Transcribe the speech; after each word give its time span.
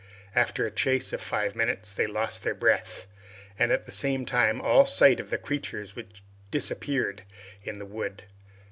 After 0.33 0.65
a 0.65 0.71
chase 0.71 1.13
of 1.13 1.21
five 1.21 1.55
minutes, 1.55 1.93
they 1.93 2.07
lost 2.07 2.41
their 2.41 2.55
breath, 2.55 3.05
and 3.59 3.71
at 3.71 3.85
the 3.85 3.91
same 3.91 4.25
time 4.25 4.59
all 4.59 4.87
sight 4.87 5.19
of 5.19 5.29
the 5.29 5.37
creatures, 5.37 5.95
which 5.95 6.23
disappeared 6.49 7.21
in 7.63 7.77
the 7.77 7.85
wood. 7.85 8.23